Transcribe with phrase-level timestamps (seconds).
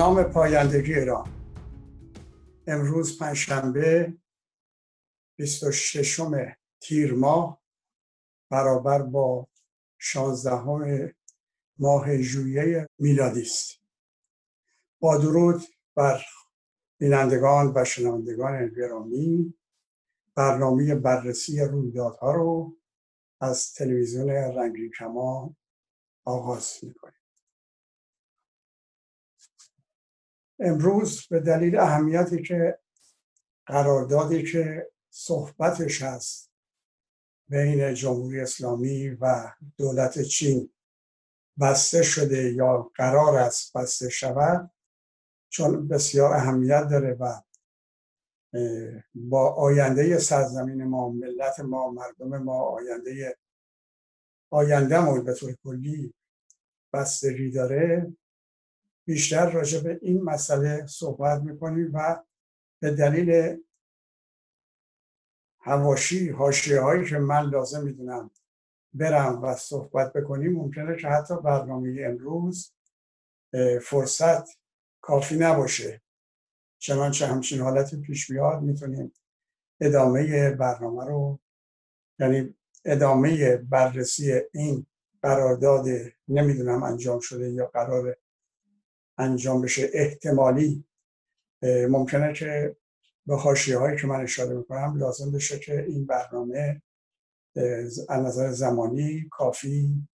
[0.00, 1.30] نام پایندگی ایران.
[2.66, 4.14] امروز پنجشنبه
[5.36, 6.20] 26
[6.80, 7.62] تیر ماه
[8.50, 9.48] برابر با
[9.98, 11.14] 16
[11.78, 13.80] ماه ژوئیه میلادی است.
[15.00, 15.62] با درود
[15.94, 16.22] بر
[16.98, 19.54] بینندگان و شنوندگان گرامی
[20.34, 22.76] برنامه بررسی رویدادها رو
[23.40, 25.56] از تلویزیون رنگین کمان
[26.24, 27.19] آغاز می‌کنیم.
[30.60, 32.78] امروز به دلیل اهمیتی که
[33.66, 36.50] قراردادی که صحبتش هست
[37.48, 40.72] بین جمهوری اسلامی و دولت چین
[41.60, 44.70] بسته شده یا قرار است بسته شود
[45.48, 47.42] چون بسیار اهمیت داره و
[49.14, 53.36] با آینده سرزمین ما ملت ما مردم ما آینده
[54.50, 56.14] آینده به طور کلی
[56.92, 58.12] بستگی داره.
[59.04, 62.22] بیشتر راجع به این مسئله صحبت می‌کنیم و
[62.80, 63.60] به دلیل
[65.60, 68.30] هواشی حاشیه هایی که من لازم می‌دونم
[68.94, 72.72] برم و صحبت بکنیم ممکنه که حتی برنامه امروز
[73.82, 74.44] فرصت
[75.00, 76.02] کافی نباشه.
[76.78, 79.12] چنانچه همچین حالتی پیش بیاد می‌تونیم
[79.80, 81.40] ادامه برنامه رو
[82.18, 82.54] یعنی
[82.84, 84.86] ادامه بررسی این
[85.22, 85.86] قرارداد
[86.28, 88.16] نمی‌دونم انجام شده یا قرار
[89.20, 90.84] انجام بشه احتمالی
[91.62, 92.76] ممکنه که
[93.26, 96.82] به حاشیه هایی که من اشاره می‌کنم لازم بشه که این برنامه
[98.08, 100.08] از نظر زمانی کافی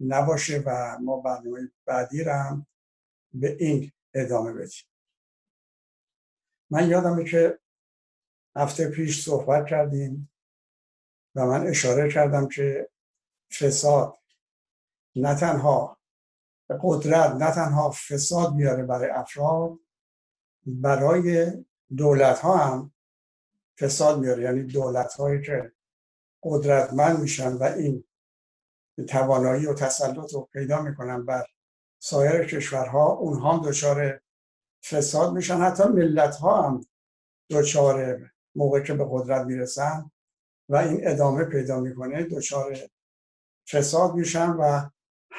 [0.00, 2.66] نباشه و ما برنامه بعدی هم
[3.34, 4.84] به این ادامه بدیم.
[6.70, 7.58] من یادمه که
[8.56, 10.30] هفته پیش صحبت کردیم
[11.34, 12.88] و من اشاره کردم که
[13.50, 14.18] فساد
[15.16, 15.97] نه تنها
[16.82, 19.78] قدرت نه تنها فساد میاره برای افراد
[20.66, 21.52] برای
[21.96, 22.92] دولت ها هم
[23.80, 24.42] فساد میاره.
[24.42, 25.72] یعنی دولت هایی که
[26.42, 28.04] قدرتمند میشن و این
[29.08, 31.46] توانایی و تسلط رو پیدا می‌کنن بر
[31.98, 34.20] سایر کشورها اونها هم دچار
[34.84, 35.56] فساد میشن.
[35.56, 36.86] حتی ملت ها هم
[37.50, 38.18] دچار
[38.54, 40.10] موقع که به قدرت می‌رسن
[40.68, 42.78] و این ادامه پیدا می‌کنه دچار
[43.70, 44.90] فساد میشن و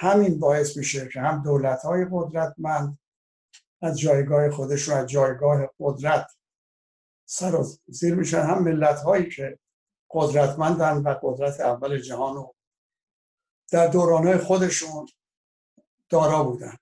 [0.02, 3.00] همین باعث میشه که هم دولت های قدرتمند
[3.82, 6.32] از جایگاه خودشون از جایگاه قدرت
[7.26, 8.42] سر و زیر میشن.
[8.42, 9.60] هم ملت هایی که
[10.10, 12.56] قدرتمندن و قدرت اول جهان رو
[13.72, 15.08] در دورانهای خودشون
[16.10, 16.78] دارا بودن.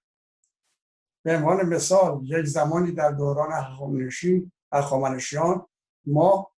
[1.24, 3.52] به عنوان مثال یک زمانی در دوران
[4.72, 5.68] هخامنشیان
[6.06, 6.52] ما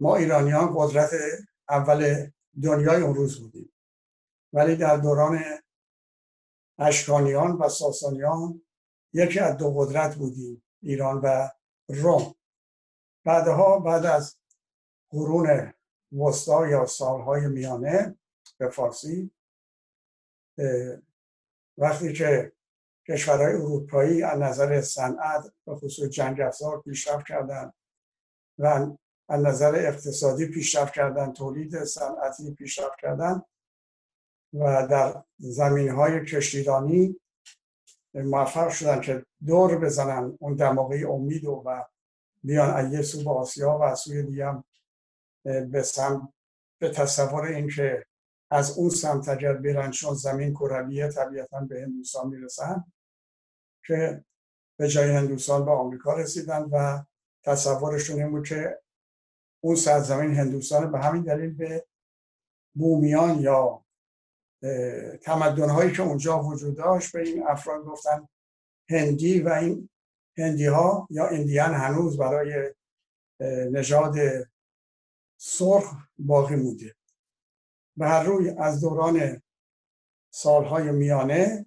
[0.00, 1.10] ما ایرانیان قدرت
[1.68, 2.30] اول
[2.62, 3.73] دنیای اون روز بودیم.
[4.54, 5.40] ولی در دوران
[6.78, 8.62] اشکانیان و ساسانیان
[9.12, 11.48] یکی از دو قدرت بودیم ایران و
[11.88, 12.34] روم.
[13.24, 14.36] بعدها بعد از
[15.10, 15.74] قرون
[16.12, 18.18] وسطا یا سالهای میانه
[18.58, 19.30] به فارسی
[21.78, 22.52] وقتی که
[23.08, 27.72] کشورهای اروپایی از نظر صنعت به خصوص جنگ افزار پیشرفت کردن
[28.58, 28.66] و
[29.28, 33.42] از نظر اقتصادی پیشرفت کردن تولید صنعتی پیشرفت کردن
[34.54, 37.20] و در زمین های کشتیرانی
[38.14, 41.84] موفق شدن که دور بزنن اون دماغی امید و
[42.44, 44.64] بیان از سو به آسیا و از سوی دیگه
[45.44, 46.32] به سم
[46.78, 48.06] به تصور اینکه
[48.50, 52.84] از اون سمت اگر برن چون زمین کرویه طبیعتا به هندوستان می‌رسن
[53.86, 54.24] که
[54.76, 57.04] به جای هندوستان به آمریکا رسیدن و
[57.42, 58.80] تصورشون این بود که
[59.60, 61.86] اون سرزمین هندوستان به همین دلیل به
[62.74, 63.83] بومیان یا
[65.22, 68.28] تمدن هایی که اونجا وجود داشت به این افراد گفتن
[68.90, 69.88] هندی و این
[70.38, 72.74] هندی ها یا اندیان هنوز برای
[73.70, 74.14] نژاد
[75.36, 76.94] سرخ باقی مونده.
[77.96, 79.42] به هر روی از دوران
[80.30, 81.66] سالهای میانه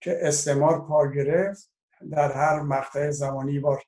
[0.00, 1.70] که استعمار پا گرفت
[2.10, 3.82] در هر مقطع زمانی بار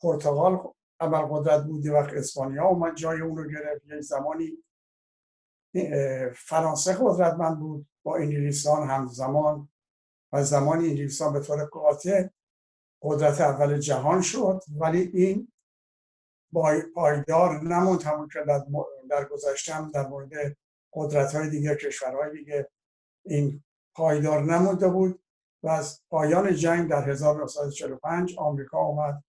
[0.00, 3.84] پرتغال اول قدرت بودی وقت اسپانیا اومد جای اون رو گرفت.
[3.86, 4.64] یک زمانی
[6.36, 9.68] فرانسه قدرتمند بود با انگلیسان همزمان
[10.32, 12.28] و زمان انگلیسان به طور قاطع
[13.02, 14.62] قدرت اول جهان شد.
[14.78, 15.52] ولی این
[16.94, 18.40] پایدار نموند همون که
[19.10, 20.56] در گذشتم در مورد
[20.92, 22.70] قدرت های دیگه کشورهای دیگه
[23.24, 25.20] این پایدار نمونده بود.
[25.64, 29.24] و از پایان جنگ در 1945 آمریکا اومد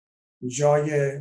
[0.47, 1.21] جای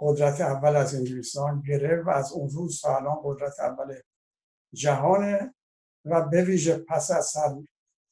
[0.00, 4.00] قدرت اول از انگلیسان گرفت و از اون روز تا الان قدرت اول
[4.72, 5.54] جهانه
[6.04, 7.36] و به ویژه پس از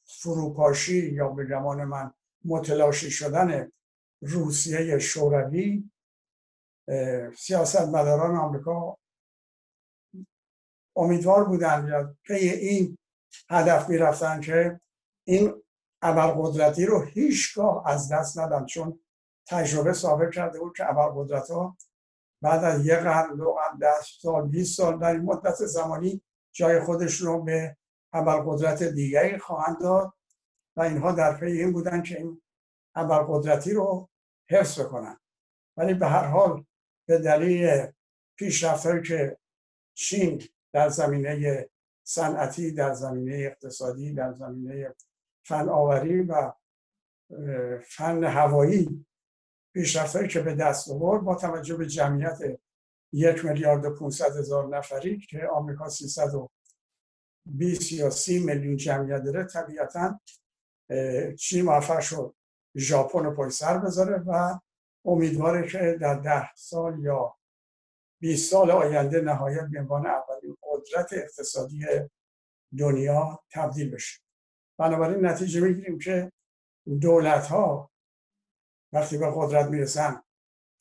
[0.03, 2.13] فروپاشی یا به گمان من
[2.45, 3.71] متلاشی شدن
[4.21, 5.91] روسیه شوروی
[7.37, 8.97] سیاست مداران آمریکا
[10.95, 12.97] امیدوار بودن یا پی این
[13.49, 14.79] هدف می‌رفتن که
[15.27, 15.63] این
[16.01, 18.99] ابرقدرتی رو هیچگاه از دست ندن چون
[19.47, 21.77] تجربه ثابت کرده بود که ابرقدرت ها
[22.41, 26.21] بعد از یک قرن دو قرن ده سال 20 سال در این مدت زمانی
[26.57, 27.77] جای خودش رو به
[28.13, 30.13] ابرقدرت دیگری خواهند داد
[30.77, 32.41] و اینها در پی این بودن که این
[32.95, 34.09] ابرقدرتی رو
[34.49, 35.19] حفظ بکنن
[35.77, 36.65] ولی به هر حال
[37.07, 37.87] به دلیل
[38.37, 39.37] پیشرفت که
[39.93, 40.43] چین
[40.73, 41.69] در زمینه
[42.03, 44.95] صنعتی در زمینه اقتصادی در زمینه
[45.45, 46.53] فن آوری و
[47.81, 49.05] فن هوایی
[49.73, 52.39] پیشرفتهایی که به دست آورد با توجه به جمعیت
[53.13, 60.19] یک میلیارد و 500 هزار نفری که آمریکا 320 یا 30 میلیون جمعیت داره طبیعتا
[61.39, 62.35] چین موفق شد؟
[62.77, 64.59] ژاپن رو پای سر بذاره و
[65.05, 67.37] امیدواره که در ده سال یا
[68.21, 71.85] 20 سال آینده نهایت به عنوان اولین قدرت اقتصادی
[72.77, 74.21] دنیا تبدیل بشه.
[74.79, 76.31] بنابراین نتیجه می‌گیریم که
[77.01, 77.91] دولت ها
[78.93, 80.21] وقتی به قدرت می‌رسن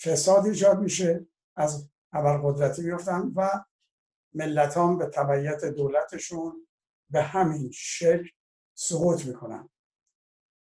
[0.03, 1.27] فساد ایجاد میشه
[1.57, 3.65] از اول قدرتی میفتن و
[4.35, 6.67] ملت هم به تبعیت دولتشون
[7.11, 8.29] به همین شکل
[8.75, 9.69] سقوط می‌کنن.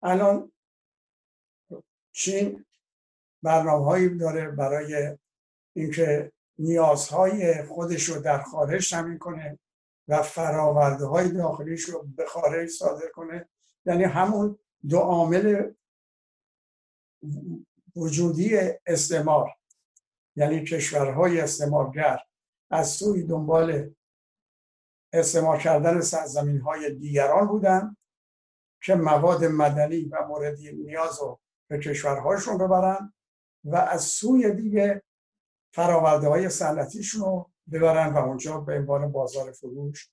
[0.02, 0.52] الان
[2.12, 2.64] چین
[3.42, 5.18] برنامه داره برای
[5.76, 9.58] اینکه نیازهای خودش رو در خارج تامین کنه
[10.08, 13.48] و فراورده های داخلیش رو به خارج صادر کنه.
[13.86, 14.58] یعنی همون
[14.88, 15.72] دو عامل
[17.96, 19.54] وجودی استعمار.
[20.38, 22.19] یعنی کشورهای استعمارگر
[22.70, 23.94] از سوی دنبال
[25.12, 27.96] استعمار کردن سرزمین های دیگران بودن
[28.82, 31.40] که مواد مدنی و موردی نیاز رو
[31.70, 33.12] به کشورهاشون ببرن
[33.64, 35.02] و از سوی دیگه
[35.75, 40.11] فراورده های صنعتیشون رو ببرن و اونجا به عنوان بازار فروش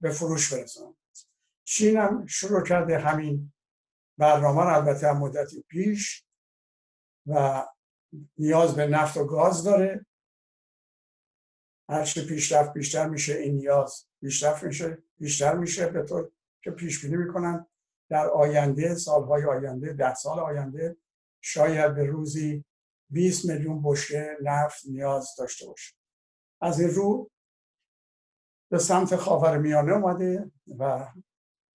[0.00, 0.94] به فروش برسونن.
[1.64, 3.52] چین هم شروع کرده همین
[4.18, 6.24] برنامه البته هم مدتی پیش
[7.26, 7.66] و
[8.38, 10.06] نیاز به نفت و گاز داره.
[11.88, 16.30] هرچه پیشرفت بیشتر میشه این نیاز بیشتر میشه بیشتر میشه به طور
[16.62, 17.66] که پیش بینی می‌کنن.
[18.10, 20.96] در آینده سالهای آینده ده سال آینده
[21.40, 22.64] شاید به روزی
[23.10, 25.94] 20 میلیون بشکه نفت نیاز داشته باشه.
[26.60, 27.30] از این رو
[28.70, 31.08] به سمت خاور میانه اومده و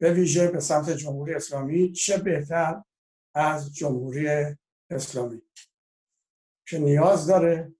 [0.01, 2.83] به ویژه به سمت جمهوری اسلامی چه بهتر
[3.35, 4.55] از جمهوری
[4.89, 5.41] اسلامی؟
[6.65, 7.73] که نیاز داره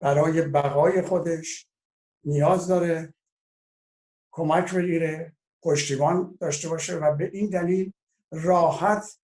[0.00, 1.68] برای بقای خودش
[2.24, 3.14] نیاز داره
[4.30, 7.92] کمک بگیره پشتیبان داشته باشه و به این دلیل
[8.32, 9.18] راحت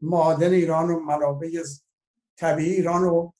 [0.00, 1.62] معادن ایران و منابع
[2.36, 3.34] طبیعی ایران رو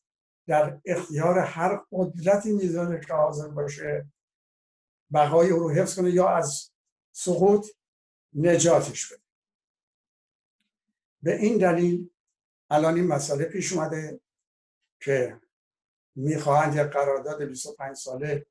[0.46, 4.06] در اختیار هر قدرتی می‌ذاره که حاضر باشه
[5.12, 6.70] بقای او رو حفظ کنه یا از
[7.12, 7.66] سقوط
[8.34, 9.22] نجاتش بده.
[11.22, 12.10] به این دلیل
[12.70, 14.20] الان این مسئله پیش اومده.
[15.00, 15.40] که
[16.14, 18.46] می‌خواهند یک قرارداد 25 ساله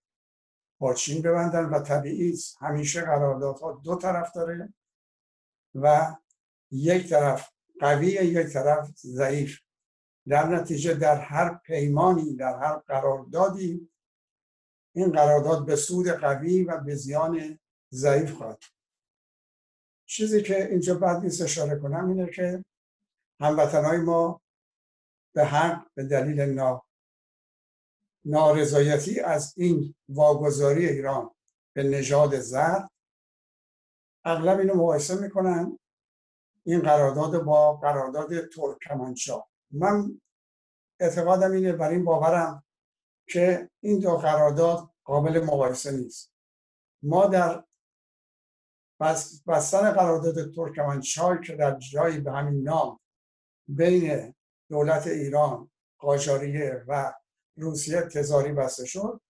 [0.79, 4.73] با چین ببندن و طبیعی است همیشه قراردادها دو طرف داره
[5.75, 6.15] و
[6.71, 7.49] یک طرف
[7.79, 9.59] قوی یک طرف ضعیف.
[10.27, 13.89] در نتیجه در هر پیمانی در هر قراردادی
[14.95, 17.59] این قرارداد به سود قوی و به زیان
[17.93, 18.63] ضعیف خواهد
[20.05, 22.65] چیزی که اینجا بعد نیست اشاره کنم اینه که
[23.39, 24.41] هموطنهای ما
[25.35, 26.85] به حق به دلیل نا
[28.25, 31.35] نارضایتی از این واگذاری ایران
[31.75, 32.89] به نژاد زرد
[34.25, 35.79] اغلب اینو مقایسه می‌کنن
[36.63, 40.21] این قرارداد با قرارداد ترکمنچا من
[40.99, 42.63] اعتقادم اینه بر این باورم
[43.27, 46.31] که این دو قرارداد قابل مقایسه نیست.
[47.03, 47.63] ما در
[49.47, 52.99] بستن قرارداد ترکمنچای که در جایی به همین نام
[53.67, 54.34] بین
[54.69, 55.69] دولت ایران
[55.99, 57.13] قاجاریه و
[57.57, 59.21] روسیه تزاری بسته شد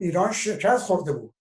[0.00, 1.34] ایران شکست خورده بود.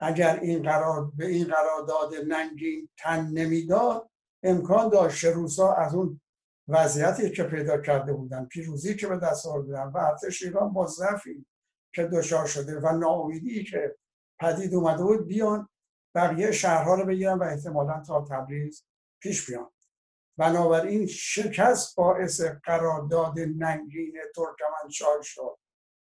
[0.00, 4.10] اگر این قرار به این قرارداد ننگین تن نمی‌داد
[4.42, 6.20] امکان داشت روسا از اون
[6.68, 11.46] وضعیتی که پیدا کرده بودن پیروزی که به دست آوردن و ارتش ایران با ضعفی
[11.94, 13.96] که دچار شده و ناامیدی که
[14.40, 15.68] پدید اومده بود بیان
[16.14, 18.84] بقیه شهرها رو بگیرن و احتمالا تا تبریز
[19.20, 19.70] پیش بیان.
[20.38, 25.58] بنابراین شکست باعث قرارداد ننگین ترکمنچای شد.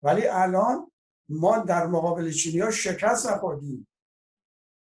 [0.02, 0.90] ولی الان
[1.28, 3.88] ما در مقابل چینی ها شکست نخوردیم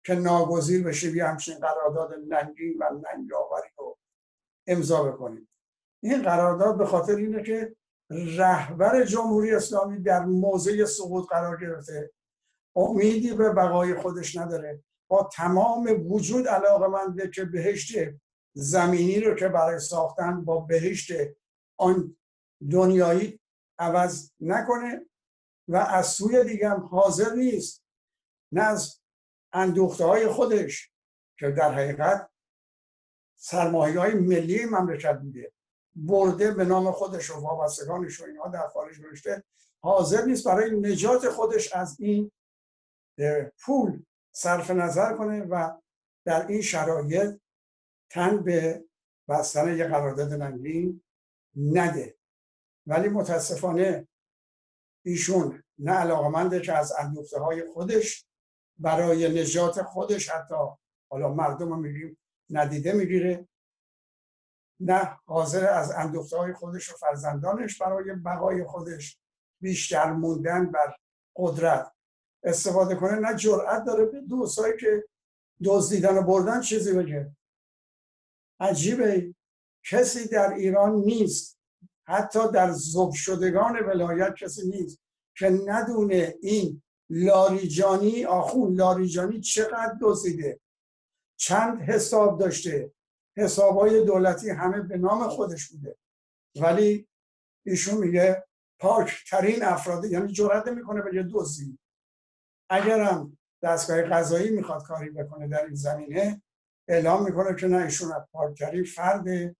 [0.05, 3.97] که ناگزیر بشه بیا همچین قرارداد ننگین و ننگ آوری رو
[4.67, 5.49] امضا بکنیم.
[6.03, 7.75] این قرارداد به خاطر اینه که
[8.09, 12.11] رهبر جمهوری اسلامی در موضع سقوط قرار گرفته.
[12.75, 14.83] امیدی به بقای خودش نداره.
[15.07, 17.97] با تمام وجود علاقه منده که بهشت
[18.53, 21.11] زمینی رو که برای ساختن با بهشت
[21.77, 22.17] آن
[22.71, 23.39] دنیایی
[23.79, 25.05] عوض نکنه
[25.67, 27.83] و از سوی دیگه هم حاضر نیست.
[28.51, 29.01] نه از
[29.53, 30.91] اندوخته های خودش
[31.39, 32.29] که در حقیقت
[33.39, 35.53] سرمایه های ملی مملکت بوده.
[35.95, 39.43] برده به نام خودش و وابستگانش و اینها در خارج گذاشته
[39.83, 42.31] حاضر نیست برای نجات خودش از این
[43.59, 45.81] پول صرف نظر کنه و
[46.25, 47.39] در این شرایط
[48.09, 48.85] تن به
[49.29, 51.01] بستن یه قرارداد ننگین
[51.55, 52.17] نده.
[52.87, 54.07] ولی متاسفانه
[55.05, 58.25] ایشون نه علاقمنده که از اندوخته های خودش
[58.77, 60.55] برای نجات خودش حتی
[61.09, 62.17] حالا مردم رو میگیم
[62.49, 63.47] ندیده می‌گیره
[64.79, 69.17] نه حاضر از اندوخته های خودش و فرزندانش برای بقای خودش
[69.61, 70.95] بیشتر موندن بر
[71.35, 71.91] قدرت.
[72.43, 75.03] استفاده کنه نه جرأت داره به دوستایی که
[75.63, 77.31] دزدیدن و بردن چیزی بگه.
[78.59, 79.35] عجیبه.
[79.89, 81.59] کسی در ایران نیست.
[82.07, 84.99] حتی در زب شدگان ولایت کسی نیست
[85.37, 90.59] که ندونه این لاریجانی آخون لاریجانی چقدر دزدیده.
[91.39, 92.91] چند حساب داشته.
[93.37, 95.97] حسابهای دولتی همه به نام خودش بوده.
[96.61, 97.07] ولی
[97.65, 98.43] ایشون میگه
[98.79, 105.47] پاک ترین افراد یعنی جرأت می‌کنه به یه اگر اگرم دستگاه قضایی می‌خواد کاری بکنه
[105.47, 106.41] در این زمینه
[106.87, 109.55] اعلام می‌کنه که نه ایشون پاکترین فرد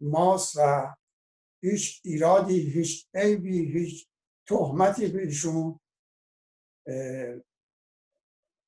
[0.00, 0.94] ماست و
[1.62, 4.08] هیچ ایرادی هیچ عیبی هیچ
[4.48, 5.80] تهمتی به ایشون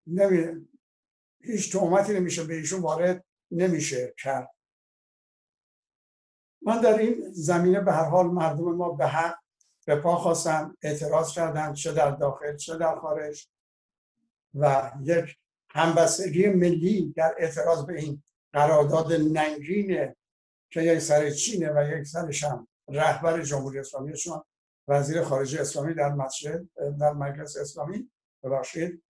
[0.06, 0.66] نمی...
[1.40, 4.50] هیچ تهمتی نمیشه به ایشون وارد نمیشه کرد.
[6.62, 9.38] من در این زمینه به هر حال مردم ما به حق
[9.86, 13.48] به پا خواستن اعتراض کردن چه در داخل چه در خارج
[14.54, 15.38] و یک
[15.76, 20.16] همبستگی ملی در اعتراض به این قرارداد ننگینه
[20.70, 24.46] که یک سر چینه و یک سرش هم رهبر جمهوری اسلامی شما
[24.88, 26.64] وزیر خارجه اسلامی در مسجد
[27.00, 28.10] در مجلس اسلامی
[28.42, 29.02] ببخشید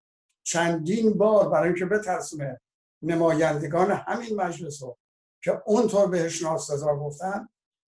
[0.43, 2.61] چندین بار برای اینکه بترسونه
[3.03, 4.99] نمایندگان همین مجلس رو
[5.43, 7.49] که اونطور بهش ناسزا گفتن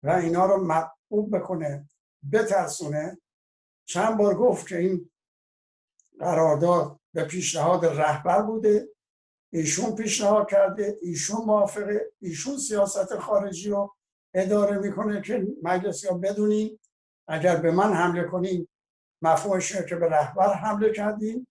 [0.03, 1.89] و اینا رو مطبوب بکنه
[2.31, 3.17] بترسونه.
[3.85, 5.11] چند بار گفت که این
[6.19, 8.89] قرارداد به پیشنهاد رهبر بوده.
[9.53, 13.95] ایشون پیشنهاد کرده ایشون موافقه ایشون سیاست خارجی رو
[14.33, 16.79] اداره می‌کنه که مجلسی ها بدونیم
[17.27, 18.69] اگر به من حمله کنیم
[19.21, 21.47] مفهومش که به رهبر حمله کردیم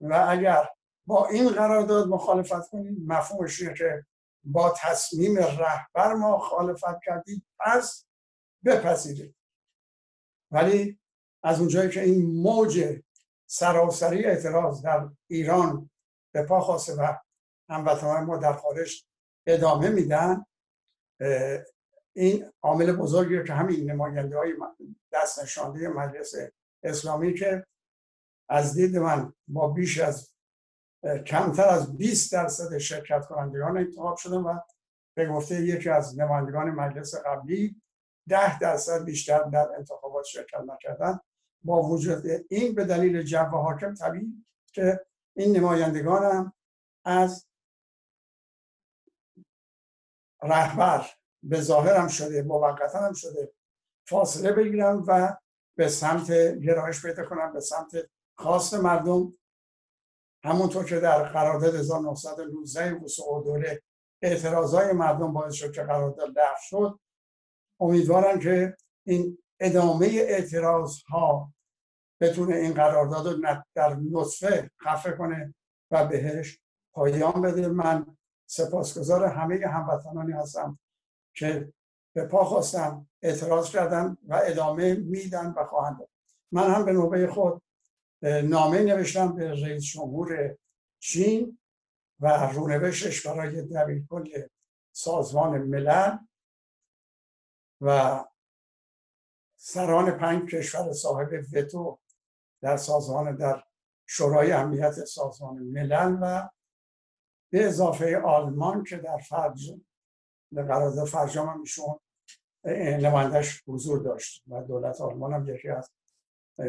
[0.00, 0.68] و اگر
[1.06, 4.06] با این قرارداد مخالفت کنیم مفهومش که
[4.44, 8.06] با تصمیم رهبر ما مخالفت کردید پس
[8.64, 9.34] بپذیرید.
[10.50, 10.98] ولی
[11.42, 13.00] از اونجایی که این موج
[13.52, 15.90] سراسری اعتراض در ایران
[16.34, 17.16] به پا خواسته و
[17.68, 19.04] هموطنان ما در خارج
[19.46, 20.44] ادامه میدن
[22.16, 24.54] این عامل بزرگی که همین نماینده های
[25.12, 26.34] دست نشانده مجلس
[26.82, 27.66] اسلامی که
[28.48, 30.32] از دید من با بیش از
[31.26, 34.58] کمتر از 20 درصد شرکت کنندگان انتخاب شدن و
[35.16, 37.82] به گفته یکی از نمایندگان مجلس قبلی
[38.28, 41.20] ده درصد بیشتر در انتخابات شرکت نکردن.
[41.64, 46.52] با وجود این به دلیل جو حاکم طبیعی که این نمایندگان هم
[47.04, 47.46] از
[50.42, 51.06] رهبر
[51.42, 53.52] به ظاهر هم شده موقتا هم شده
[54.08, 55.36] فاصله بگیرم و
[55.76, 59.38] به سمت گرایش پیدا کنم به سمت خواست مردم.
[60.44, 63.82] همونطور که در قرارداد 1919 وسوق دوره
[64.22, 67.00] اعتراضای مردم باعث شد که قرارداد لغو شد
[67.80, 68.76] امیدوارم که
[69.06, 71.52] این ادامه اعتراض ها
[72.20, 75.54] بتونه این قرارداد رو در نطفه خفه کنه
[75.90, 76.60] و بهش
[76.92, 77.68] پایان بده.
[77.68, 78.16] من
[78.46, 80.78] سپاسگزار همه هموطنانی هستم
[81.34, 81.72] که
[82.14, 86.08] به پا خواستم اعتراض کردن و ادامه میدن و خواهند
[86.52, 87.62] من هم به نوبه خود
[88.22, 90.56] نامه نوشتم به رئیس جمهور
[90.98, 91.58] چین
[92.20, 94.42] و رونوشش برای دبیر کل
[94.92, 96.18] سازمان ملل
[97.80, 98.24] و
[99.64, 101.98] سران پنج کشور صاحب وتو
[102.62, 103.62] در سازمان در
[104.06, 106.48] شورای امنیت سازمان ملل و
[107.52, 109.74] به اضافه آلمان که در فرج
[110.54, 111.98] در قرارداد فرجام هم ایشون
[113.00, 115.90] نمایندش حضور داشت و دولت آلمان هم یکی از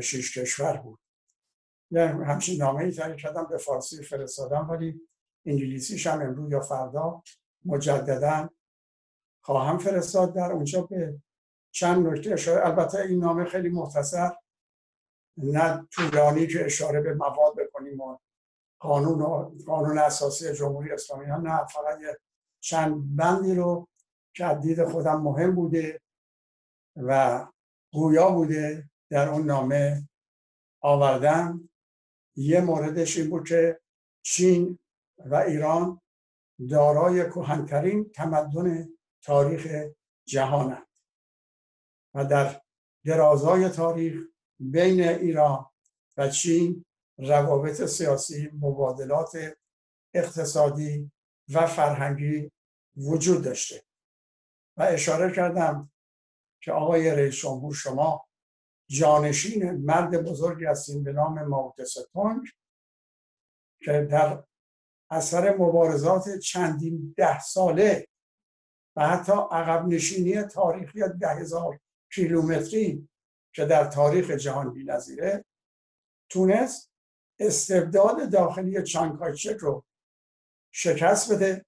[0.01, 0.99] شش کشور بود.
[1.91, 5.01] یعنی همچین نامه ای تحریک کردم به فارسی فرستادم ولی
[5.45, 7.23] انگلیسیش هم امروز یا فردا
[7.65, 8.49] مجددا
[9.41, 10.35] خواهم فرستاد.
[10.35, 11.21] در اونجا به
[11.73, 14.31] چند نکته اشاره البته این نامه خیلی مختصر.
[15.37, 18.17] نه طولانی که اشاره به مواد بکنیم و
[18.79, 21.37] قانون و قانون اساسی جمهوری اسلامی ها.
[21.37, 22.17] نه فقط یه
[22.59, 23.87] چند بندی رو
[24.35, 26.01] که دید خودم مهم بوده
[26.95, 27.45] و
[27.93, 30.09] گویا بوده در اون نامه
[30.81, 31.69] آوردم
[32.35, 33.79] یه موردش این بود که
[34.21, 34.79] چین
[35.25, 36.01] و ایران
[36.69, 38.89] دارای کهنترین تمدن
[39.21, 39.67] تاریخ
[40.25, 40.92] جهانند
[42.13, 42.61] و در
[43.05, 44.23] درازای تاریخ
[44.59, 45.65] بین ایران
[46.17, 46.85] و چین
[47.17, 49.37] روابط سیاسی مبادلات
[50.13, 51.11] اقتصادی
[51.53, 52.51] و فرهنگی
[52.97, 53.83] وجود داشته.
[54.77, 55.91] و اشاره کردم
[56.61, 58.27] که آقای رئیس جمهور شما
[58.89, 62.47] جانشین مرد بزرگی هستیم به نام ماوتستونگ
[63.81, 64.43] که در
[65.09, 68.07] اثر مبارزات چندین ده ساله
[68.95, 71.79] و حتی عقب نشینی تاریخی ده هزار
[72.15, 73.09] کیلومتری
[73.53, 75.45] که در تاریخ جهان بی‌نظیره
[76.29, 76.91] تونست
[77.39, 79.83] استبداد داخلی چانکایچک رو
[80.71, 81.65] شکست بده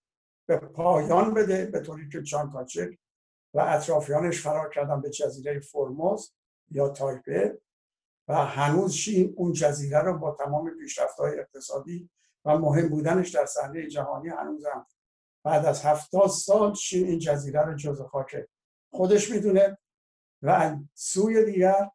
[0.48, 2.98] به پایان بده به طوری که چانکایچک
[3.54, 6.34] و اطرافیانش فرار کردن به جزیره فرموز
[6.72, 7.62] یا تایپه
[8.28, 10.72] و هنوز چین اون جزیره رو با تمام
[11.20, 12.10] های اقتصادی
[12.46, 14.88] و مهم بودنش در صحنه جهانی هنوزم
[15.44, 18.48] بعد از هفتاد سال چین این جزیره رو جز خاک
[18.92, 19.78] خودش می‌دونه.
[20.46, 21.92] و سوی دیگر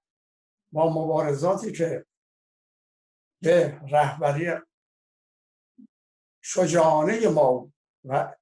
[0.72, 2.06] با مبارزاتی که
[3.42, 4.50] به رهبری
[6.42, 7.72] شجاعانه ما
[8.04, 8.34] و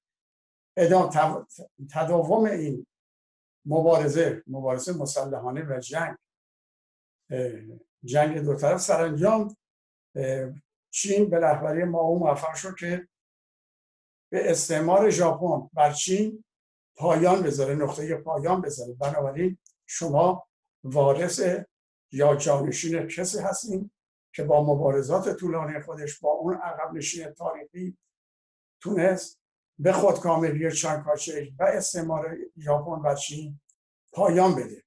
[1.90, 2.86] تداوم این
[3.66, 6.16] مبارزه مبارزه مسلحانه و جنگ
[8.04, 9.56] جنگ دو طرف سرانجام
[10.90, 13.08] چین به رهبری ما او موفق شد که
[14.32, 16.44] به استعمار ژاپن بر چین
[16.96, 18.92] پایان بذاره نقطه پایان بذاره.
[18.92, 20.48] بنابراین شما
[20.84, 21.40] وارث
[22.12, 23.90] یا جانشین کسی هستین
[24.32, 27.98] که با مبارزات طولانی خودش با اون عقب نشین تاریخی
[28.80, 29.38] تونست
[29.78, 33.60] به خودکاملی چانکاچک و استعمار ژاپن و چین
[34.12, 34.84] پایان بده.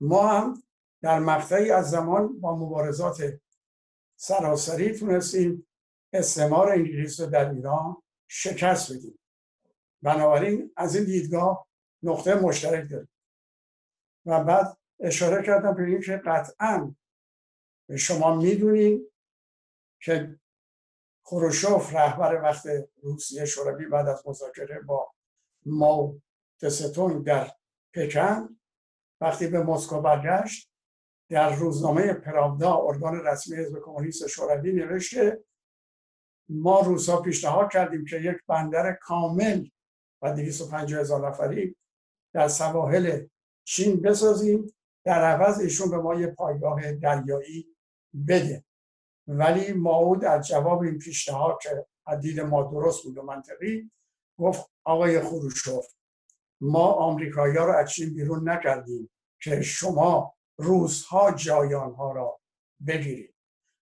[0.00, 0.62] ما هم
[1.02, 3.40] در مقطعی از زمان با مبارزات
[4.16, 5.66] سراسری تونستیم
[6.12, 7.96] استعمار انگلیس رو در ایران
[8.28, 9.18] شکست بدیم.
[10.02, 11.66] بنابراین از این دیدگاه
[12.02, 13.08] نقطه مشترک داریم.
[14.26, 16.94] و بعد اشاره کردم به این که قطعا
[17.98, 19.12] شما می‌دونید
[20.00, 20.38] که
[21.22, 22.66] خروشوف رهبر وقت
[23.02, 25.12] روسیه شوروی بعد از مذاکره با
[25.66, 26.20] ماو
[26.60, 27.50] تستون در
[27.94, 28.58] پکن
[29.20, 30.70] وقتی به مسکو برگشت
[31.30, 35.44] در روزنامه پراودا ارگان رسمی حزب کمونیست شوروی نوشته
[36.48, 39.68] ما روسا پیشنهاد کردیم که یک بندر کامل
[40.22, 41.76] و 250 هزار نفری
[42.34, 43.26] در سواحل
[43.66, 44.74] چین بسازیم
[45.04, 47.76] در عوض ایشون به ما یه پایگاه دریایی
[48.28, 48.64] بده.
[49.28, 53.90] ولی ماو در جواب این پیشنهاد که حدید ما درست بود و منطقی
[54.38, 55.86] گفت آقای خروشوف
[56.60, 62.40] ما آمریکایی ها رو از چین بیرون نکردیم که شما روزها جایانها را
[62.86, 63.34] بگیرید.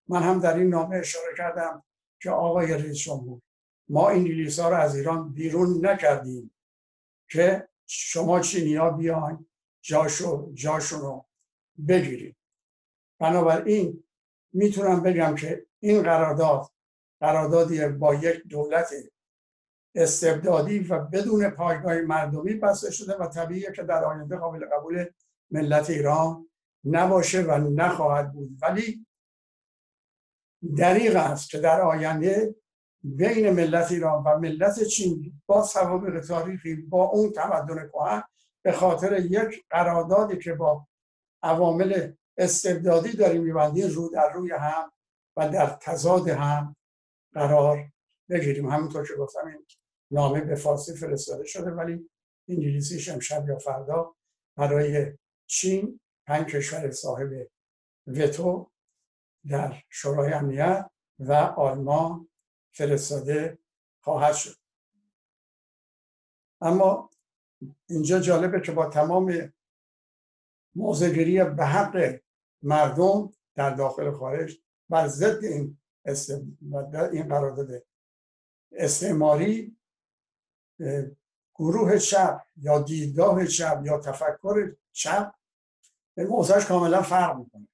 [0.08, 1.84] من هم در این نامه اشاره کردم
[2.22, 3.40] که آقای رئیس جمهور
[3.88, 6.54] ما انگلیس ها رو از ایران بیرون نکردیم
[7.30, 9.46] که شما چینی ها بیاین
[9.84, 11.26] جاشو جاشون رو
[11.88, 12.36] بگیرید
[13.20, 14.04] بنابراین
[14.52, 16.70] می‌تونم بگم که این قرارداد
[17.20, 18.90] قراردادی با یک دولت
[19.94, 25.06] استبدادی و بدون پایگاه مردمی بسته شده و طبیعیه که در آینده قابل قبول
[25.50, 26.48] ملت ایران
[26.84, 28.50] نباشه و نخواهد بود.
[28.62, 29.06] ولی
[30.76, 32.54] دریغ است که در آینده
[33.02, 38.22] بین ملت ایران و ملت چین با سوابق تاریخی با اون تمدن کهن
[38.64, 40.86] به خاطر یک قراردادی که با
[41.42, 44.92] عوامل استبدادی داریم میبندیم رو در روی هم
[45.36, 46.76] و در تضاد هم
[47.32, 47.92] قرار
[48.30, 48.70] بگیریم.
[48.70, 49.66] همونطور که گفتم این
[50.10, 52.10] نامه به فارسی فرستاده شده ولی
[52.48, 54.14] انگلیسیش امشب یا فردا
[54.56, 57.48] برای چین پنج کشور صاحب
[58.06, 58.70] وتو
[59.48, 62.28] در شورای امنیت و آلمان
[62.74, 63.58] فرستاده
[64.00, 64.56] خواهد شد.
[66.60, 67.10] اما
[67.88, 69.52] اینجا جالبه که با تمام
[70.74, 72.20] موزگیری به حق
[72.62, 75.78] مردم در داخل خارج بر ضد این
[77.12, 77.86] این قرارداد
[78.72, 79.76] استعماری
[81.54, 85.34] گروه چپ یا دیدگاه چپ یا تفکر چپ
[86.16, 87.68] به موضعش کاملا فرق می‌کنه.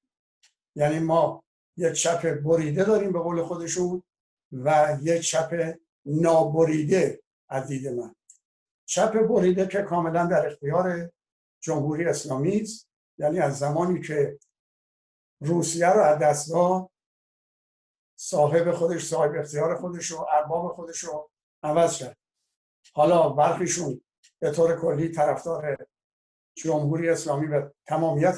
[0.76, 1.44] یعنی ما
[1.76, 4.03] یک چپ بریده داریم به قول خودشون
[4.53, 8.14] و یک چپ نابریده از دید من.
[8.90, 11.11] چپ بریده که کاملا در اختیار
[11.62, 12.88] جمهوری اسلامی است.
[13.18, 14.38] یعنی از زمانی که
[15.40, 16.53] روسیه رو از دست
[18.16, 21.31] صاحب خودش صاحب اختیار خودش و ارباب خودش رو
[21.62, 22.16] عوض کرد.
[22.94, 24.00] حالا برخیشون
[24.38, 25.87] به طور کلی طرفدار
[26.57, 28.37] جمهوری اسلامی و تمامیت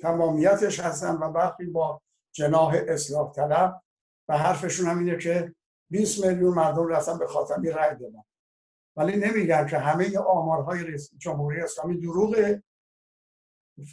[0.00, 3.82] تمامیتش هستن و برخی با جناح اصلاح طلب.
[4.28, 5.54] و حرفشون هم اینه که
[5.90, 8.22] 20 میلیون مردم رفتن به خاتمی رای دادن.
[8.96, 12.62] ولی نمیگن که همه آمارهای جمهوری اسلامی دروغه.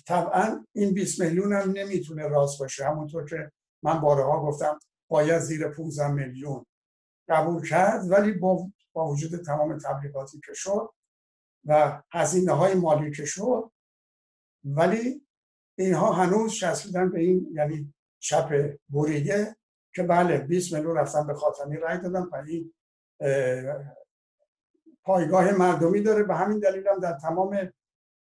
[0.08, 2.86] طبعا این 20 میلیون هم نمی‌تونه راست باشه.
[2.86, 3.52] همونطور که
[3.84, 6.66] من بارها گفتم باید زیر 15 میلیون
[7.30, 10.90] قبول کرد ولی با, با وجود تمام تبلیغاتی که شد
[11.66, 13.72] و هزینه های مالی که شد
[14.64, 15.28] ولی
[15.78, 19.56] اینها هنوز چسبیدن به این یعنی چپ بریده
[19.96, 22.74] که بله 20 میلیون رفتن به خاتمی رای دادن و این
[25.04, 26.24] پایگاه مردمی داره.
[26.24, 27.72] به همین دلیل هم در تمام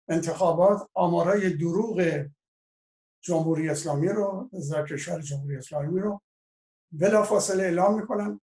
[0.09, 2.25] انتخابات آمارای دروغ
[3.21, 4.51] جمهوری اسلامی رو
[4.89, 6.21] کشور جمهوری اسلامی رو
[7.25, 8.41] فاصله اعلام می‌کنن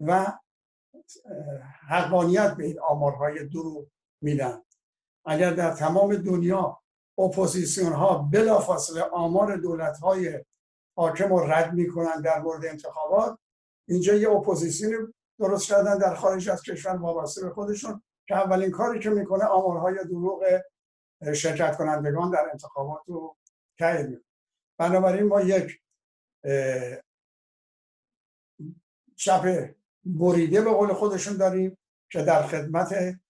[0.00, 0.38] و
[1.88, 3.86] حقانیت به این آمارهای دروغ
[4.22, 4.62] میدن.
[5.24, 6.80] اگر در تمام دنیا
[7.18, 10.44] اپوزیسیون ها بلافاصله آمار دولت های
[10.96, 13.38] حاکم رو رد می‌کنن در مورد انتخابات
[13.88, 19.00] اینجا یه اپوزیسیون درست کردن در خارج از کشور وابسته به خودشون که اولین کاری
[19.00, 20.62] که می‌کنه آمارهای دروغ
[21.34, 23.36] شرکت کنندگان در انتخابات رو
[23.78, 24.24] تایید می‌کنه.
[24.78, 25.80] بنابراین ما یک
[29.16, 29.70] چپ
[30.04, 31.78] بریده به قول خودشون داریم
[32.10, 33.20] که در خدمت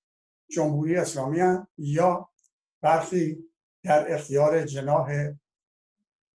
[0.51, 2.29] جمهوری اسلامی هم یا
[2.83, 3.51] برخی
[3.85, 5.33] در اختیار جناح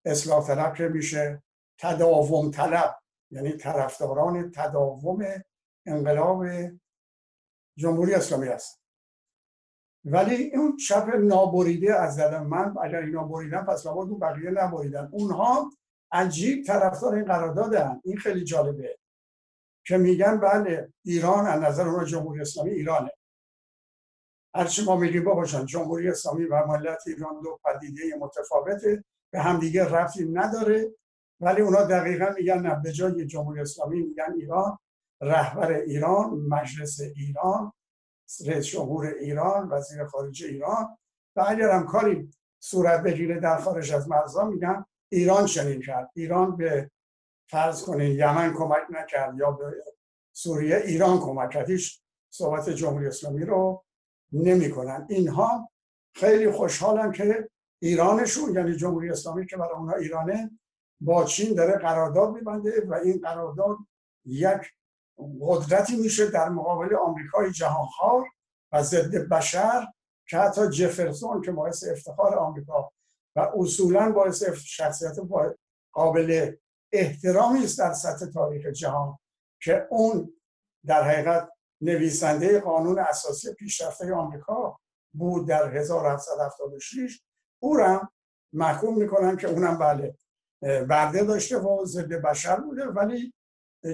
[0.06, 1.44] اصلاح طلب که میشه
[1.80, 3.00] تداوم طلب
[3.32, 5.26] یعنی طرفداران تداوم
[5.86, 6.46] انقلاب
[7.78, 8.82] جمهوری اسلامی هست
[10.06, 15.10] ولی اون چپ نابریده از دل من اگر اینا بریدن پس لابد اون بقیه نبریدن.
[15.12, 15.72] اونها
[16.12, 18.98] عجیب طرفدار این قراردادن این خیلی جالبه
[19.86, 23.12] که میگن بله ایران از نظر اون جمهوری اسلامی ایرانه.
[24.56, 30.26] هرچی ما میگیم باشن جمهوری اسلامی و ملت ایران دو پدیده متفاوته به همدیگه رفتی
[30.26, 30.92] نداره.
[31.40, 34.78] ولی اونا دقیقا میگن نه به جای جمهوری اسلامی میگن ایران.
[35.22, 37.74] رهبر ایران مجلس ایران
[38.46, 40.98] رئیس جمهور ایران وزیر خارجه ایران.
[41.36, 46.10] و اگر هم کاری صورت بگیره در خارج از مرزا میگن ایران چنین کرد.
[46.16, 46.92] ایران به
[47.50, 49.84] فرض کنین یمن کمک نکرد یا به
[50.34, 51.70] سوریه ایران کمک کرد.
[51.70, 52.02] هیچ
[52.34, 53.84] صحبت جمهوری اسلامی رو
[54.32, 55.06] نمی‌کنن.
[55.10, 55.72] اینها
[56.16, 57.50] خیلی خوشحالن که
[57.82, 60.60] ایرانشون یعنی جمهوری اسلامی که برای اونها ایرانه
[61.02, 63.78] با چین داره قرارداد میبنده و این قرارداد
[64.26, 64.62] یک
[65.42, 68.26] قدرتی میشه در مقابل آمریکای جهانخوار
[68.72, 69.88] و ضد بشر
[70.28, 72.92] که حتی جفرسون که باعث افتخار آمریکا
[73.36, 75.16] و اصولا باعث شخصیت
[75.92, 76.56] قابل
[76.92, 79.18] احترامی است در سطح تاریخ جهان
[79.62, 80.34] که اون
[80.86, 81.50] در حقیقت
[81.82, 84.80] نویسنده قانون اساسی پیشرفته آمریکا
[85.14, 87.22] بود در 1776
[87.60, 88.12] او را
[88.54, 90.16] محکوم می‌کنن که اونم بله
[90.62, 93.34] برده داشته و ضد بشر بوده ولی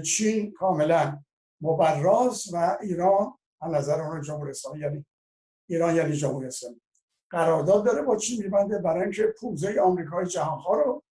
[0.06, 1.24] چین کاملا
[1.62, 5.06] مبراز و ایران از نظر اون جمهوری اسلامی یعنی
[5.70, 6.82] ایران یعنی جمهوری اسلامی.
[7.30, 11.04] قرارداد داره با چین میبنده برای اینکه پوزه آمریکای جهانخواه رو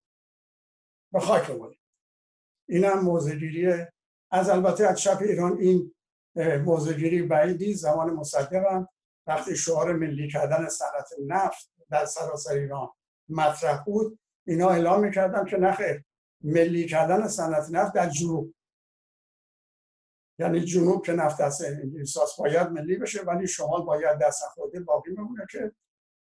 [1.12, 1.50] به خاک
[2.68, 3.86] اینم موزگیری
[4.30, 5.94] از البته از چپ ایران این
[6.64, 8.88] موزگیری بعیدی زمان مصدقم.
[9.26, 12.88] وقتی شعار ملی کردن صنعت نفت در سراسر ایران
[13.28, 16.04] مطرح بود اینا اعلام می‌کردن که نخیر
[16.40, 18.54] ملی کردن صنعت نفت در جنوب
[20.38, 25.10] یعنی جنوب که نفت دست انگلیساس باید ملی بشه ولی شمال باید دست خورده باقی
[25.10, 25.72] میمونه که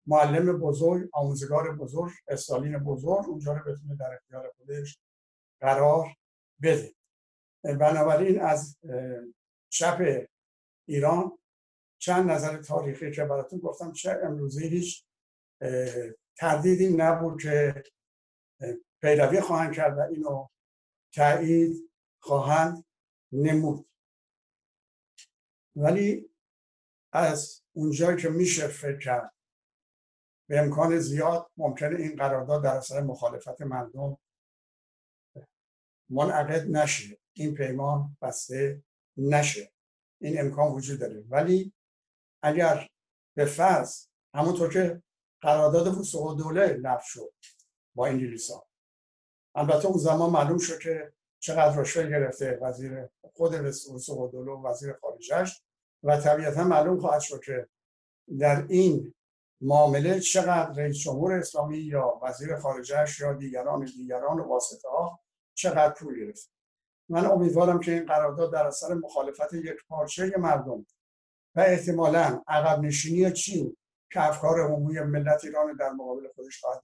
[0.07, 4.99] معلم بزرگ آموزگار بزرگ استالین بزرگ اونجا رو بتونه در اختیار خودش
[5.61, 6.07] قرار
[6.61, 6.93] بده.
[7.63, 8.77] بنابراین از
[9.69, 10.25] چپ
[10.87, 11.37] ایران
[11.97, 15.05] چند نظر تاریخی که براتون گفتم چه امروزی هیچ
[16.37, 17.83] تردیدی نبود که
[19.01, 20.47] پیروی خواهند کرد و اینو
[21.13, 22.85] تایید خواهند
[23.31, 23.85] نمود.
[25.75, 26.29] ولی
[27.11, 29.33] از اونجایی که میشه فکر کرد
[30.49, 34.17] به امکان زیاد ممکنه این قرارداد در اثر مخالفت مردم
[36.09, 38.83] منعقد نشه این پیمان بسته
[39.17, 39.71] نشه
[40.21, 41.23] این امکان وجود داره.
[41.29, 41.73] ولی
[42.43, 42.89] اگر
[43.35, 45.03] به فرض همونطور که
[45.41, 47.33] قرارداد وسوق دوله لغو شد
[47.95, 48.67] با انگلیس ها
[49.55, 51.13] البته اون زمان معلوم شد که
[51.45, 53.53] چقدر رشوه گرفته وزیر خود
[53.95, 55.61] وسوق دوله و وزیر خارجش
[56.03, 57.67] و طبیعتا معلوم خواهد شد که
[58.39, 59.13] در این
[59.61, 65.19] معامله چقدر رئیس جمهور اسلامی یا وزیر خارجهش یا دیگران دیگران واسطه ها
[65.53, 66.51] چقدر پول گرفت
[67.09, 70.85] من امیدوارم که این قرارداد در اثر مخالفت یک پارچه مردم
[71.55, 73.77] و احتمالا عقب نشینی چین
[74.11, 76.81] که افکار عمومی ملت ایران در مقابل خودش خواهد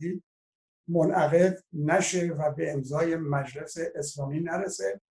[0.88, 5.02] منعقد نشه و به امضای مجلس اسلامی نرسه.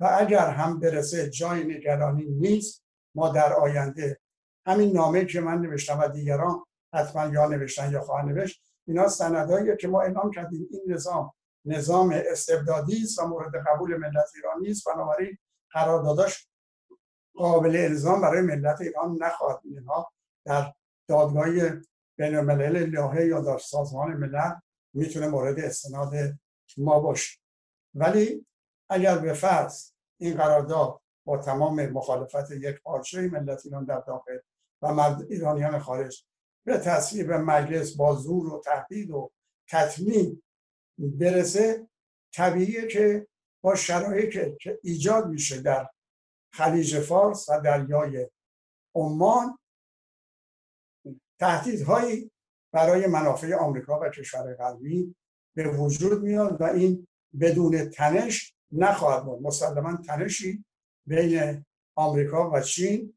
[0.00, 4.20] و اگر هم برسه جای نگرانی نیست ما در آینده
[4.66, 9.76] همین نامه که من نوشتم و دیگران حتما یا نوشتن یا خواهد نوشت اینا سندهایی
[9.76, 10.68] که ما اعلام کردیم.
[10.70, 11.32] این نظام
[11.64, 14.88] نظام استبدادی است و مورد قبول ملت ایران نیست.
[14.88, 15.38] بنابراین
[15.70, 16.48] قرارداداش
[17.34, 20.12] قابل الزام برای ملت ایران نخواهد اینها
[20.44, 20.72] در
[21.08, 21.46] دادگاه
[22.16, 22.92] بین الملل
[23.28, 24.52] یا در سازمان ملل
[24.94, 26.14] می‌تونه مورد استناد
[26.76, 27.38] ما باشه.
[27.94, 28.46] ولی
[28.90, 34.38] اگر به فرض این قرارداد با تمام مخالفت یک پارچه ملت ایران در داخل
[34.82, 36.24] و مرد ایرانیان خارج
[36.66, 39.30] به تصویب مجلس با زور و تهدید و
[39.68, 40.42] تطمیم
[40.98, 41.88] برسه
[42.34, 43.26] طبیعیه که
[43.62, 45.90] با شرایطی که ایجاد میشه در
[46.52, 48.30] خلیج فارس و دریای
[48.94, 49.58] عمان
[51.40, 52.30] تهدیدهایی
[52.72, 55.14] برای منافع آمریکا و کشور غربی
[55.54, 57.06] به وجود میاد و این
[57.40, 59.42] بدون تنش نخواهد بود.
[59.42, 60.64] مسلما تنشی
[61.06, 63.14] بین آمریکا و چین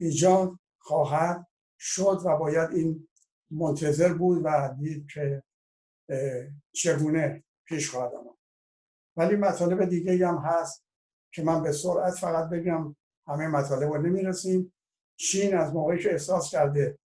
[0.00, 1.46] ایجاد خواهد
[1.78, 3.08] شد و باید این
[3.50, 5.42] منتظر بود و دید که
[6.72, 8.36] چگونه پیش خواهد آمد.
[9.16, 10.84] ولی مطالب دیگه هم هست
[11.32, 12.96] که من به سرعت فقط بگم
[13.28, 14.72] همه مطالب رو نمی‌رسیم.
[15.16, 16.98] چین از موقعی که احساس کرده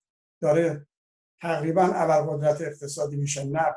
[0.42, 0.87] داره
[1.40, 3.74] تقریبا قدرت اقتصادی میشه نه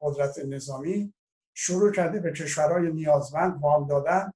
[0.00, 1.14] قدرت نظامی.
[1.56, 4.32] شروع کرده به کشورهای نیازمند وام دادن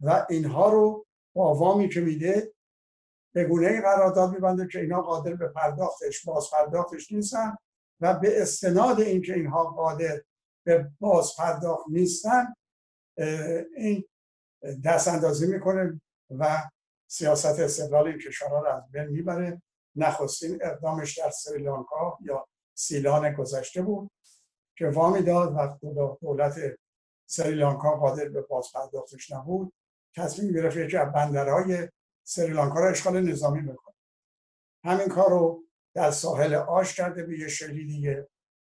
[0.00, 2.52] و اینها رو با وامی که میده
[3.34, 7.56] به گونه قرارداد میبنده که اینا قادر به پرداختش باز پرداختش نیستن
[8.00, 10.22] و به استناد اینکه اینها قادر
[10.66, 12.54] به باز پرداخت نیستن
[13.76, 14.04] این
[14.84, 16.00] دست اندازی می‌کنه
[16.30, 16.62] و
[17.06, 19.62] سیاست استقلال این کشورها رو از بین می‌بره.
[19.96, 24.10] نخستین اقدامش در سریلانکا یا سیلان گذشته بود
[24.76, 25.52] که وامی داد
[25.82, 26.54] و دولت
[27.26, 29.72] سریلانکا قادر به باز پرداختش نبود.
[30.16, 31.88] تصمیم گرفت یکی از بندرهای
[32.24, 33.94] سریلانکا را اشغال نظامی بکنه.
[34.84, 38.28] همین کار رو در ساحل آش کرده به یه شکلی دیگه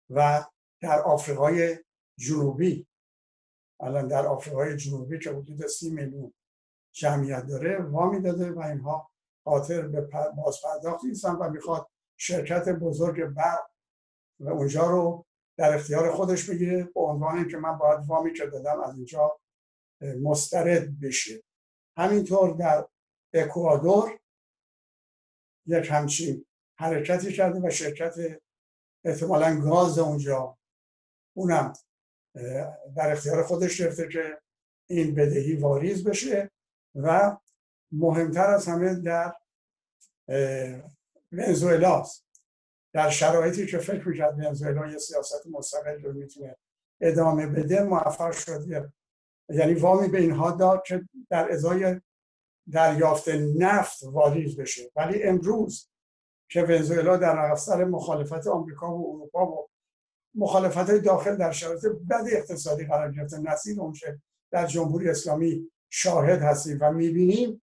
[0.09, 0.45] و
[0.81, 1.77] در آفریقای
[2.17, 2.87] جنوبی.
[3.79, 6.33] الان در آفریقای جنوبی که حدود سی میلیون
[6.91, 9.11] جمعیت داره وامی داده و اینها
[9.49, 10.01] خاطر به
[10.37, 13.69] بازپرداخت نیستن و می‌خواد شرکت بزرگ برق
[14.39, 15.25] و اونجا رو
[15.57, 19.39] در اختیار خودش بگیره به عنوان که من باید وامی که دادم از اینجا
[20.01, 21.43] مسترد بشه.
[21.97, 22.87] همینطور در
[23.33, 24.19] اکوادور
[25.65, 26.45] یک همچین
[26.79, 28.15] حرکتی کرده و شرکت
[29.05, 30.57] احتمالا گاز اونجا
[31.37, 31.73] اونم
[32.95, 34.41] در اختیار خودش گرفته که
[34.89, 36.51] این بدهی واریز بشه
[36.95, 37.37] و
[37.91, 39.33] مهمتر از همه در
[41.31, 42.03] ونزوئلا
[42.93, 46.55] در شرایطی که فکر می‌کرد ونزوئلا یه سیاست مستقل رو می‌تونه
[47.01, 48.91] ادامه بده موفق شد.
[49.49, 52.01] یعنی وامی به اینها داد که در ازای
[52.71, 54.91] دریافت نفت واریز بشه.
[54.95, 55.89] ولی امروز
[56.49, 59.69] که ونزوئلا در اثر مخالفت آمریکا و اروپا و
[60.35, 63.93] مخالفت داخل در شرایط بد اقتصادی قرار گرفته نسید اون
[64.51, 67.61] در جمهوری اسلامی شاهد هستیم و می‌بینیم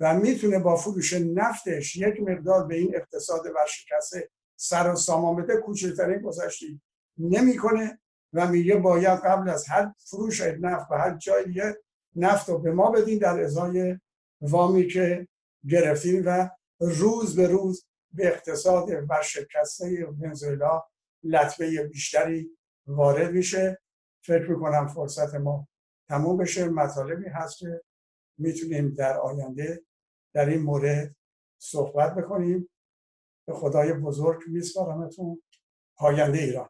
[0.00, 5.56] و می‌تونه با فروش نفتش یک مقدار به این اقتصاد ورشکسته سر و سامان بده
[5.56, 6.80] کوچکترین گذشتی
[7.18, 8.00] نمی‌کنه
[8.32, 11.76] و میگه باید قبل از هر فروش نفت و هر جای دیگه
[12.16, 13.98] نفت رو به ما بدین در ازای
[14.40, 15.28] وامی که
[15.68, 20.82] گرفتیم و روز به روز به اقتصاد ورشکسته ونزوئلا
[21.24, 22.50] لطمه بیشتری
[22.86, 23.80] وارد میشه.
[24.24, 25.68] فکر می‌کنم فرصت ما
[26.08, 26.68] تموم بشه.
[26.68, 27.82] مطالبی هست که
[28.38, 29.82] می‌تونیم در آینده
[30.34, 31.16] در این مورد
[31.58, 32.68] صحبت بکنیم.
[33.46, 35.42] به خدای بزرگ میسپارمتون.
[35.96, 36.68] پاینده ایران.